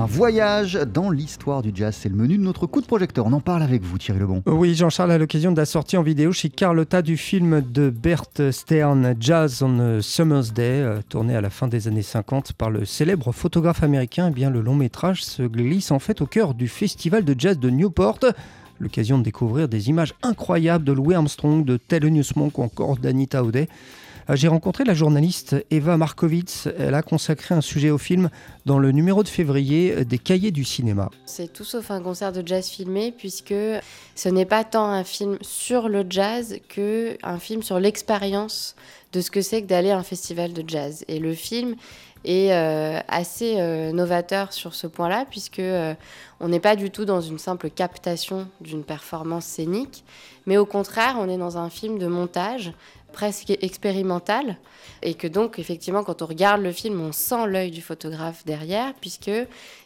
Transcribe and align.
un 0.00 0.06
voyage 0.06 0.78
dans 0.92 1.10
l'histoire 1.10 1.60
du 1.60 1.72
jazz. 1.74 1.94
C'est 2.00 2.08
le 2.08 2.14
menu 2.14 2.38
de 2.38 2.42
notre 2.42 2.66
coup 2.66 2.80
de 2.80 2.86
projecteur. 2.86 3.26
On 3.26 3.32
en 3.34 3.40
parle 3.40 3.62
avec 3.62 3.82
vous, 3.82 3.98
Thierry 3.98 4.18
Lebon. 4.18 4.42
Oui, 4.46 4.74
Jean-Charles, 4.74 5.10
à 5.12 5.18
l'occasion 5.18 5.52
de 5.52 5.58
la 5.58 5.66
sortie 5.66 5.98
en 5.98 6.02
vidéo 6.02 6.32
chez 6.32 6.48
Carlotta 6.48 7.02
du 7.02 7.18
film 7.18 7.60
de 7.60 7.90
Bert 7.90 8.24
Stern, 8.50 9.14
Jazz 9.20 9.62
on 9.62 10.00
Summer's 10.00 10.54
Day, 10.54 10.80
euh, 10.80 11.00
tourné 11.06 11.36
à 11.36 11.42
la 11.42 11.50
fin 11.50 11.68
des 11.68 11.86
années 11.86 12.00
50 12.00 12.54
par 12.54 12.70
le 12.70 12.86
célèbre 12.86 13.30
photographe 13.32 13.82
américain, 13.82 14.28
eh 14.30 14.32
bien, 14.32 14.48
le 14.48 14.62
long 14.62 14.74
métrage 14.74 15.22
se 15.22 15.42
glisse 15.42 15.90
en 15.90 15.98
fait 15.98 16.22
au 16.22 16.26
cœur 16.26 16.54
du 16.54 16.68
festival 16.68 17.22
de 17.22 17.34
jazz 17.36 17.58
de 17.58 17.68
Newport 17.68 18.20
l'occasion 18.78 19.18
de 19.18 19.22
découvrir 19.22 19.68
des 19.68 19.90
images 19.90 20.14
incroyables 20.22 20.84
de 20.84 20.92
Louis 20.92 21.14
Armstrong, 21.14 21.66
de 21.66 21.76
Thelonious 21.76 22.32
Monk 22.36 22.56
ou 22.56 22.62
encore 22.62 22.96
d'Anita 22.96 23.44
O'Day. 23.44 23.68
Euh, 24.30 24.36
j'ai 24.36 24.48
rencontré 24.48 24.84
la 24.84 24.94
journaliste 24.94 25.56
Eva 25.70 25.96
Markovitz. 25.96 26.68
Elle 26.78 26.94
a 26.94 27.02
consacré 27.02 27.54
un 27.54 27.60
sujet 27.60 27.90
au 27.90 27.98
film 27.98 28.30
dans 28.64 28.78
le 28.78 28.92
numéro 28.92 29.22
de 29.22 29.28
février 29.28 30.04
des 30.04 30.18
Cahiers 30.18 30.52
du 30.52 30.64
cinéma. 30.64 31.10
C'est 31.26 31.52
tout 31.52 31.64
sauf 31.64 31.90
un 31.90 32.00
concert 32.00 32.32
de 32.32 32.46
jazz 32.46 32.68
filmé 32.68 33.12
puisque 33.16 33.54
ce 34.14 34.28
n'est 34.28 34.46
pas 34.46 34.64
tant 34.64 34.86
un 34.86 35.04
film 35.04 35.38
sur 35.40 35.88
le 35.88 36.04
jazz 36.08 36.58
que 36.68 37.16
un 37.22 37.38
film 37.38 37.62
sur 37.62 37.80
l'expérience 37.80 38.76
de 39.12 39.20
ce 39.20 39.30
que 39.30 39.42
c'est 39.42 39.62
que 39.62 39.66
d'aller 39.66 39.90
à 39.90 39.98
un 39.98 40.04
festival 40.04 40.52
de 40.52 40.62
jazz. 40.66 41.04
Et 41.08 41.18
le 41.18 41.34
film 41.34 41.74
est 42.24 42.52
euh, 42.52 43.00
assez 43.08 43.56
euh, 43.58 43.92
novateur 43.92 44.52
sur 44.52 44.74
ce 44.74 44.86
point-là 44.86 45.24
puisque 45.28 45.62
on 46.38 46.48
n'est 46.48 46.60
pas 46.60 46.76
du 46.76 46.90
tout 46.90 47.04
dans 47.04 47.20
une 47.20 47.38
simple 47.38 47.70
captation 47.70 48.46
d'une 48.60 48.84
performance 48.84 49.44
scénique, 49.44 50.04
mais 50.46 50.56
au 50.56 50.66
contraire, 50.66 51.16
on 51.18 51.28
est 51.28 51.38
dans 51.38 51.58
un 51.58 51.70
film 51.70 51.98
de 51.98 52.06
montage 52.06 52.72
presque 53.12 53.50
expérimental. 53.62 54.56
Et 55.02 55.14
que 55.14 55.26
donc 55.26 55.58
effectivement 55.58 56.04
quand 56.04 56.22
on 56.22 56.26
regarde 56.26 56.60
le 56.60 56.72
film 56.72 57.00
on 57.00 57.12
sent 57.12 57.46
l'œil 57.46 57.70
du 57.70 57.80
photographe 57.80 58.44
derrière 58.44 58.92
puisque 59.00 59.30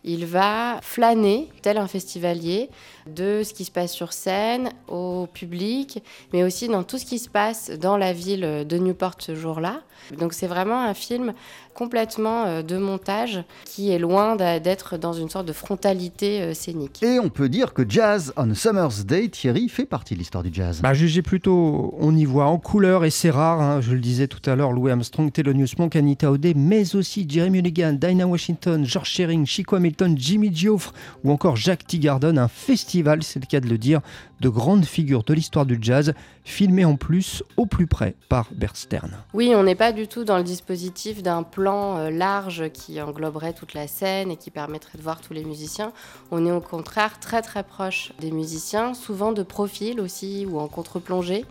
il 0.02 0.26
va 0.26 0.80
flâner 0.82 1.48
tel 1.62 1.78
un 1.78 1.86
festivalier 1.86 2.68
de 3.06 3.42
ce 3.44 3.54
qui 3.54 3.64
se 3.64 3.70
passe 3.70 3.92
sur 3.92 4.12
scène 4.12 4.70
au 4.88 5.28
public 5.32 6.02
mais 6.32 6.42
aussi 6.42 6.68
dans 6.68 6.82
tout 6.82 6.98
ce 6.98 7.04
qui 7.04 7.18
se 7.18 7.28
passe 7.28 7.70
dans 7.70 7.96
la 7.96 8.12
ville 8.12 8.64
de 8.66 8.78
Newport 8.78 9.14
ce 9.18 9.34
jour-là. 9.34 9.82
Donc 10.18 10.32
c'est 10.32 10.46
vraiment 10.46 10.82
un 10.82 10.94
film 10.94 11.32
complètement 11.74 12.46
euh, 12.46 12.62
de 12.62 12.78
montage 12.78 13.42
qui 13.64 13.90
est 13.90 13.98
loin 13.98 14.36
d'être 14.36 14.96
dans 14.96 15.12
une 15.12 15.28
sorte 15.28 15.46
de 15.46 15.52
frontalité 15.52 16.40
euh, 16.40 16.54
scénique. 16.54 17.02
Et 17.02 17.18
on 17.18 17.28
peut 17.28 17.48
dire 17.48 17.74
que 17.74 17.82
Jazz 17.88 18.32
on 18.36 18.54
Summer's 18.54 19.04
Day, 19.04 19.28
Thierry, 19.28 19.68
fait 19.68 19.84
partie 19.84 20.14
de 20.14 20.20
l'histoire 20.20 20.42
du 20.42 20.50
jazz. 20.52 20.80
Bah, 20.80 20.94
jugez 20.94 21.22
plutôt, 21.22 21.94
on 21.98 22.14
y 22.16 22.24
voit 22.24 22.46
en 22.46 22.58
couleur 22.58 23.04
et 23.04 23.10
c'est 23.10 23.30
rare, 23.30 23.60
hein, 23.60 23.80
je 23.80 23.92
le 23.92 24.00
disais 24.00 24.28
tout 24.28 24.48
à 24.48 24.54
l'heure, 24.54 24.72
Louis 24.72 24.90
Armstrong, 24.90 25.30
Thelonious 25.32 25.74
Monk, 25.78 25.96
Anita 25.96 26.30
O'Day, 26.30 26.54
mais 26.54 26.94
aussi 26.94 27.26
Jeremy 27.28 27.54
Mulligan, 27.54 27.92
Dinah 27.94 28.26
Washington, 28.26 28.84
George 28.84 29.08
Shearing, 29.08 29.46
Chico 29.46 29.76
Hamilton, 29.76 30.14
Jimmy 30.16 30.54
Geoffre 30.54 30.92
ou 31.22 31.30
encore 31.30 31.56
Jacques 31.56 31.86
Teagarden, 31.86 32.38
un 32.38 32.48
festival, 32.48 33.22
c'est 33.22 33.40
le 33.40 33.46
cas 33.46 33.60
de 33.60 33.68
le 33.68 33.78
dire, 33.78 34.00
de 34.40 34.48
grandes 34.48 34.84
figures 34.84 35.22
de 35.24 35.32
l'histoire 35.32 35.64
du 35.64 35.78
jazz, 35.80 36.12
filmées 36.44 36.84
en 36.84 36.96
plus 36.96 37.42
au 37.56 37.66
plus 37.66 37.86
près 37.86 38.14
par 38.28 38.48
Bert 38.52 38.76
Stern. 38.76 39.10
Oui, 39.32 39.52
on 39.56 39.62
n'est 39.62 39.74
pas 39.74 39.92
du 39.92 40.06
tout 40.06 40.24
dans 40.24 40.36
le 40.36 40.44
dispositif 40.44 41.22
d'un 41.22 41.42
plan 41.42 41.63
euh, 41.72 42.10
large 42.10 42.70
qui 42.72 43.00
engloberait 43.00 43.52
toute 43.52 43.74
la 43.74 43.86
scène 43.86 44.30
et 44.30 44.36
qui 44.36 44.50
permettrait 44.50 44.98
de 44.98 45.02
voir 45.02 45.20
tous 45.20 45.32
les 45.32 45.44
musiciens. 45.44 45.92
On 46.30 46.46
est 46.46 46.50
au 46.50 46.60
contraire 46.60 47.18
très 47.20 47.42
très 47.42 47.62
proche 47.62 48.12
des 48.20 48.30
musiciens, 48.30 48.94
souvent 48.94 49.32
de 49.32 49.42
profil 49.42 50.00
aussi 50.00 50.46
ou 50.48 50.58
en 50.58 50.68
contre-plongée. 50.68 51.44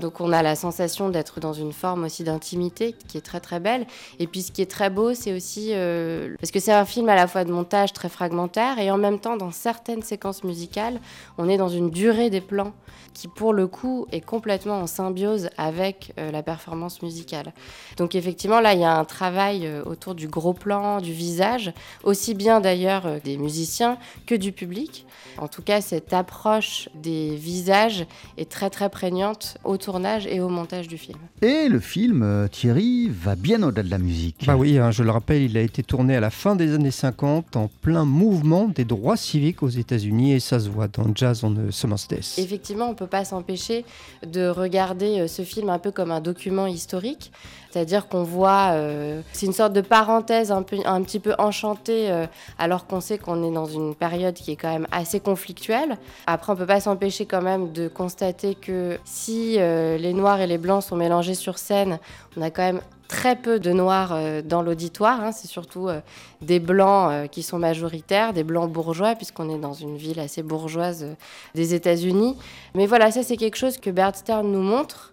Donc 0.00 0.20
on 0.20 0.32
a 0.32 0.42
la 0.42 0.54
sensation 0.54 1.08
d'être 1.08 1.40
dans 1.40 1.52
une 1.52 1.72
forme 1.72 2.04
aussi 2.04 2.24
d'intimité 2.24 2.94
qui 3.08 3.18
est 3.18 3.22
très 3.22 3.40
très 3.40 3.60
belle. 3.60 3.86
Et 4.18 4.26
puis 4.26 4.42
ce 4.42 4.52
qui 4.52 4.62
est 4.62 4.70
très 4.70 4.90
beau, 4.90 5.14
c'est 5.14 5.32
aussi 5.32 5.70
euh, 5.72 6.34
parce 6.40 6.50
que 6.50 6.60
c'est 6.60 6.72
un 6.72 6.84
film 6.84 7.08
à 7.08 7.14
la 7.14 7.26
fois 7.26 7.44
de 7.44 7.52
montage 7.52 7.92
très 7.92 8.08
fragmentaire 8.08 8.78
et 8.78 8.90
en 8.90 8.98
même 8.98 9.18
temps 9.18 9.36
dans 9.36 9.50
certaines 9.50 10.02
séquences 10.02 10.44
musicales, 10.44 11.00
on 11.38 11.48
est 11.48 11.56
dans 11.56 11.68
une 11.68 11.90
durée 11.90 12.30
des 12.30 12.40
plans 12.40 12.72
qui 13.14 13.28
pour 13.28 13.54
le 13.54 13.66
coup 13.66 14.06
est 14.12 14.20
complètement 14.20 14.80
en 14.80 14.86
symbiose 14.86 15.48
avec 15.56 16.12
euh, 16.18 16.30
la 16.30 16.42
performance 16.42 17.00
musicale. 17.00 17.54
Donc 17.96 18.14
effectivement 18.14 18.60
là, 18.60 18.74
il 18.74 18.80
y 18.80 18.84
a 18.84 18.94
un 18.94 19.04
travail 19.04 19.66
euh, 19.66 19.82
autour 19.84 20.14
du 20.14 20.28
gros 20.28 20.52
plan, 20.52 21.00
du 21.00 21.12
visage, 21.12 21.72
aussi 22.04 22.34
bien 22.34 22.60
d'ailleurs 22.60 23.20
des 23.24 23.38
musiciens 23.38 23.96
que 24.26 24.34
du 24.34 24.52
public. 24.52 25.06
En 25.38 25.48
tout 25.48 25.62
cas, 25.62 25.80
cette 25.80 26.12
approche 26.12 26.88
des 26.94 27.36
visages 27.36 28.06
est 28.36 28.50
très 28.50 28.70
très 28.70 28.88
prégnante 28.88 29.58
autour 29.64 29.85
tournage 29.86 30.26
et 30.26 30.40
au 30.40 30.48
montage 30.48 30.88
du 30.88 30.98
film. 30.98 31.18
Et 31.42 31.68
le 31.68 31.78
film, 31.78 32.24
euh, 32.24 32.48
Thierry, 32.48 33.08
va 33.08 33.36
bien 33.36 33.62
au-delà 33.62 33.84
de 33.84 33.90
la 33.90 33.98
musique. 33.98 34.44
Bah 34.44 34.56
oui, 34.56 34.78
hein, 34.78 34.90
je 34.90 35.04
le 35.04 35.12
rappelle, 35.12 35.42
il 35.42 35.56
a 35.56 35.60
été 35.60 35.84
tourné 35.84 36.16
à 36.16 36.20
la 36.20 36.30
fin 36.30 36.56
des 36.56 36.74
années 36.74 36.90
50 36.90 37.54
en 37.54 37.70
plein 37.82 38.04
mouvement 38.04 38.66
des 38.66 38.84
droits 38.84 39.16
civiques 39.16 39.62
aux 39.62 39.68
États-Unis 39.68 40.32
et 40.32 40.40
ça 40.40 40.58
se 40.58 40.68
voit 40.68 40.88
dans 40.88 41.14
Jazz 41.14 41.44
on 41.44 41.52
the 41.52 41.70
Summer's 41.70 42.08
Day. 42.08 42.18
Effectivement, 42.38 42.86
on 42.86 42.90
ne 42.90 42.96
peut 42.96 43.06
pas 43.06 43.24
s'empêcher 43.24 43.84
de 44.26 44.48
regarder 44.48 45.20
euh, 45.20 45.28
ce 45.28 45.42
film 45.42 45.70
un 45.70 45.78
peu 45.78 45.92
comme 45.92 46.10
un 46.10 46.20
document 46.20 46.66
historique, 46.66 47.30
c'est-à-dire 47.70 48.08
qu'on 48.08 48.24
voit, 48.24 48.70
euh, 48.72 49.20
c'est 49.32 49.46
une 49.46 49.52
sorte 49.52 49.72
de 49.72 49.82
parenthèse 49.82 50.50
un, 50.50 50.62
peu, 50.62 50.78
un 50.84 51.02
petit 51.02 51.20
peu 51.20 51.34
enchantée 51.38 52.10
alors 52.58 52.86
qu'on 52.86 53.00
sait 53.00 53.18
qu'on 53.18 53.44
est 53.44 53.52
dans 53.54 53.66
une 53.66 53.94
période 53.94 54.34
qui 54.34 54.50
est 54.50 54.56
quand 54.56 54.72
même 54.72 54.88
assez 54.90 55.20
conflictuelle. 55.20 55.96
Après, 56.26 56.50
on 56.50 56.54
ne 56.56 56.60
peut 56.60 56.66
pas 56.66 56.80
s'empêcher 56.80 57.26
quand 57.26 57.42
même 57.42 57.72
de 57.72 57.86
constater 57.86 58.54
que 58.54 58.98
si 59.04 59.58
les 59.98 60.12
noirs 60.12 60.40
et 60.40 60.46
les 60.46 60.58
blancs 60.58 60.82
sont 60.82 60.96
mélangés 60.96 61.34
sur 61.34 61.58
scène, 61.58 61.98
on 62.36 62.42
a 62.42 62.50
quand 62.50 62.62
même 62.62 62.80
très 63.06 63.36
peu 63.36 63.58
de 63.58 63.72
noirs 63.72 64.10
euh, 64.12 64.42
dans 64.42 64.62
l'auditoire. 64.62 65.20
Hein. 65.20 65.32
C'est 65.32 65.48
surtout 65.48 65.88
euh, 65.88 66.00
des 66.40 66.60
blancs 66.60 67.10
euh, 67.10 67.26
qui 67.26 67.42
sont 67.42 67.58
majoritaires, 67.58 68.32
des 68.32 68.44
blancs 68.44 68.70
bourgeois, 68.70 69.14
puisqu'on 69.14 69.54
est 69.54 69.58
dans 69.58 69.72
une 69.72 69.96
ville 69.96 70.20
assez 70.20 70.42
bourgeoise 70.42 71.06
des 71.54 71.74
États-Unis. 71.74 72.36
Mais 72.74 72.86
voilà, 72.86 73.10
ça 73.10 73.22
c'est 73.22 73.36
quelque 73.36 73.56
chose 73.56 73.78
que 73.78 73.90
Bert 73.90 74.16
Stern 74.16 74.50
nous 74.50 74.62
montre 74.62 75.12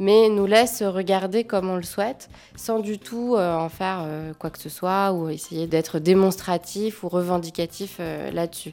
mais 0.00 0.28
nous 0.28 0.46
laisse 0.46 0.82
regarder 0.82 1.44
comme 1.44 1.70
on 1.70 1.76
le 1.76 1.84
souhaite, 1.84 2.28
sans 2.56 2.80
du 2.80 2.98
tout 2.98 3.36
en 3.38 3.68
faire 3.68 4.04
quoi 4.40 4.50
que 4.50 4.58
ce 4.58 4.68
soit 4.68 5.12
ou 5.12 5.28
essayer 5.28 5.68
d'être 5.68 6.00
démonstratif 6.00 7.04
ou 7.04 7.08
revendicatif 7.08 8.00
là-dessus. 8.32 8.72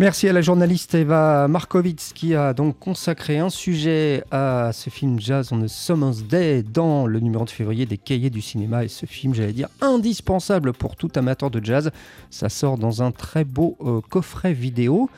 Merci 0.00 0.28
à 0.28 0.32
la 0.32 0.42
journaliste 0.42 0.94
Eva 0.94 1.48
Markovitz 1.48 2.12
qui 2.12 2.36
a 2.36 2.54
donc 2.54 2.78
consacré 2.78 3.40
un 3.40 3.50
sujet 3.50 4.22
à 4.30 4.70
ce 4.72 4.90
film 4.90 5.18
Jazz 5.18 5.48
on 5.50 5.60
a 5.62 5.66
Summer's 5.66 6.22
Day 6.22 6.62
dans 6.62 7.04
le 7.04 7.18
numéro 7.18 7.44
de 7.44 7.50
février 7.50 7.84
des 7.84 7.98
Cahiers 7.98 8.30
du 8.30 8.40
cinéma. 8.40 8.84
Et 8.84 8.88
ce 8.88 9.06
film, 9.06 9.34
j'allais 9.34 9.52
dire, 9.52 9.66
indispensable 9.80 10.72
pour 10.72 10.94
tout 10.94 11.10
amateur 11.16 11.50
de 11.50 11.64
jazz. 11.64 11.90
Ça 12.30 12.48
sort 12.48 12.78
dans 12.78 13.02
un 13.02 13.10
très 13.10 13.42
beau 13.42 13.76
euh, 13.80 14.00
coffret 14.08 14.52
vidéo 14.52 15.10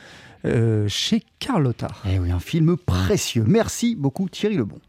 euh, 0.45 0.87
chez 0.87 1.21
Carlotta. 1.37 1.89
Eh 2.09 2.17
oui, 2.17 2.31
un 2.31 2.39
film 2.39 2.75
précieux. 2.75 3.43
Merci 3.45 3.95
beaucoup 3.95 4.29
Thierry 4.29 4.57
Lebon. 4.57 4.79